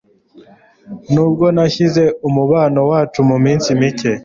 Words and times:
Nubwo 1.13 1.45
nashyize 1.55 2.03
umubano 2.27 2.79
wacu 2.91 3.19
muminsi 3.29 3.69
mike 3.79 4.11